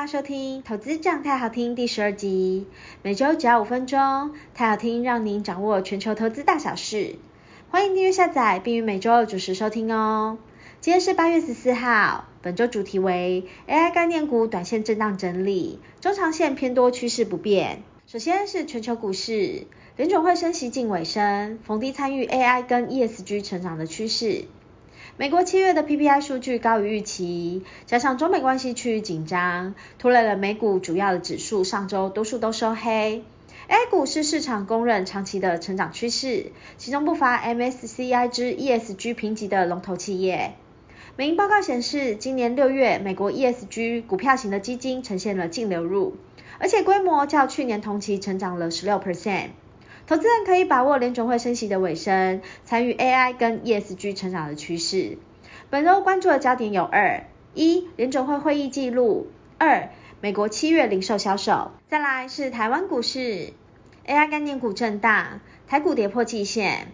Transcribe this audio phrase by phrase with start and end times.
[0.00, 2.66] 大家收听《投资这样泰好听》第十二集，
[3.02, 7.16] 每周只要五分钟，太好听让您掌握全球投资大小事。
[7.68, 10.38] 欢迎订阅下载，并于每周二准时收听哦。
[10.80, 17.82] 今天是八月十四号，本周主题为 AI 概念股短线震荡整理，中长线偏多趋势不变。
[18.06, 19.66] 首先是全球股市，
[19.98, 24.46] 联准会升息近尾声，逢低参与 AI 跟 ESG 成长的趋势。
[25.16, 33.22] 美国七月的 PPI 数据高于预期，加上中美关系趋于紧张，拖累了美股主要的指数上周多数都收黑。
[33.68, 40.54] A 股是市场公认长期的成长趋势，其中不乏 MSCI 之 ESG 评级的龙头企业。
[41.16, 46.16] 美银报告显示，今年六月美国 ESG 股票型的基金呈现了净流入，
[46.58, 49.48] 而且规模较去年同期成长了十六 percent。
[50.10, 55.18] 投资人可以把握联准会升息的尾声，参与 AI 跟 ESG 成长的趋势。
[55.70, 57.22] 本周关注的焦点有二：
[57.54, 59.90] 一、联准会会议记录；二、
[60.20, 61.70] 美国七月零售销售。
[61.86, 63.52] 再来是台湾股市
[64.04, 66.88] ，AI 概念股震荡，台股跌破季线。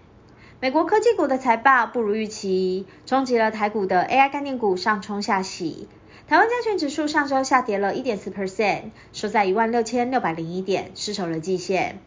[0.61, 5.89] 美国科技股的财报不如预期，冲击了台股的 AI 概念股上冲下洗。
[6.29, 11.99] 台湾加权指数上周下跌了一点四 percent，收在一万六千六百零一点，失守了季线。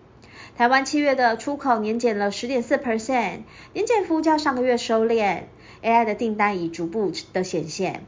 [0.59, 5.43] 台湾七月的出口年减了十点四 percent，年减幅较上个月收敛
[5.81, 8.03] ，AI 的订单已逐步的显现。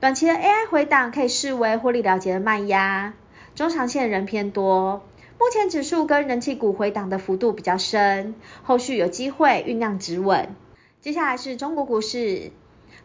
[0.00, 3.14] 短期的 AI 回档可以视为获利了结的卖压，
[3.54, 5.04] 中长线仍偏多。
[5.38, 10.56] 目前指数跟人气股回档的幅度比较深，后续有机会酝酿止稳。
[11.00, 12.50] 接下来是中国股市，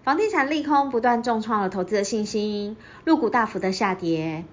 [0.04, 4.44] 房地产利空不断重创了投资的信心，陆股大幅的下跌。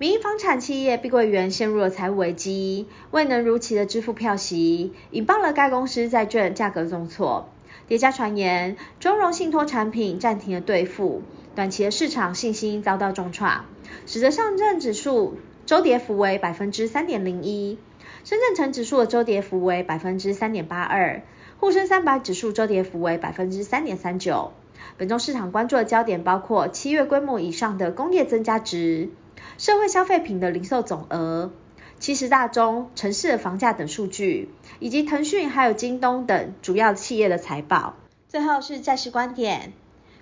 [0.00, 7.48] 民营房产企业碧桂园陷入了财务危机，未能如期的支付票息，引爆了该公司债券价格重挫。
[7.88, 11.22] 叠加传言，中融信托产品暂停了兑付，
[11.56, 13.64] 短期的市场信心遭到重创，
[14.06, 15.34] 使得上证指数
[15.66, 17.76] 周跌幅为百分之三点零一，
[18.22, 21.22] 深圳成指数的周跌幅为百分之三点八二，
[21.58, 24.52] 沪深三百指数周跌幅为百分之三点三九。
[24.98, 29.10] 本周市场关注的焦点包括七月规模以上的工业增加值。
[29.56, 31.52] 社会消费品的零售总额、
[32.00, 34.50] 七十大中城市的房价等数据，
[34.80, 37.94] 以及腾讯还有京东等主要企业的财报。
[38.28, 39.72] 最后是债市观点，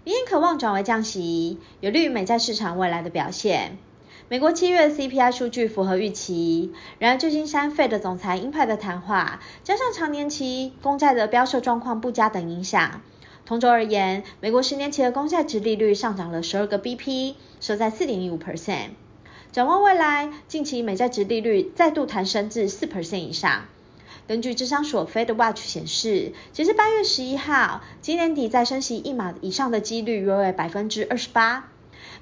[0.04, 3.78] 明年渴望转为降息，有利于美债市场未来的表现。
[4.28, 13.00] 美国七月 CPI 数据符合预期，然而旧金山 Fed 的总裁鹰派的谈话，加上长年期公债的标售状况不佳等影响，
[13.46, 18.88] 同周而言，美国十年期的公债殖利率上涨了十二个 BP，收在四点一五 percent。
[19.52, 23.66] 展望未来，近期美债殖利率再度弹升至四 percent 以上。
[24.26, 31.68] 根据智商所 Fed Watch 显示，截至八月十一号，今年底再升息一码以上的几率约为百分之二十八。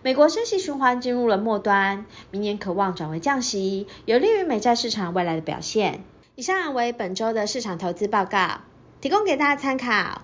[0.03, 6.05] 美国升息循环进入了末端，明年可望转为降息，有利于美债市场未来的表现。
[6.35, 8.61] 以上为本周的市场投资报告，
[9.01, 10.21] 提供给大家参考。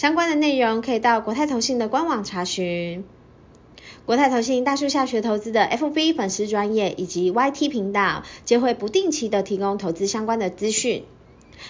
[0.00, 3.04] 相关的内容可以到国泰投信的官网查询。
[4.06, 11.04] 国泰投信大树下学投资的 FB 粉丝专业以及 YT 频道，皆会不定期的提供投资相关的资讯，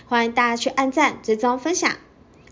[0.07, 1.91] 欢迎大家去按赞、追踪、分享，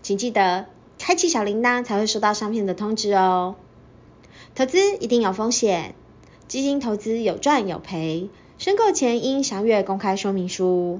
[0.01, 0.65] 请记得
[0.97, 3.55] 开启小铃铛才会收到上片的通知哦。
[4.55, 5.95] 投资一定有风险，
[6.49, 10.99] 基金投资有赚有赔，申购前应详阅公开说明书。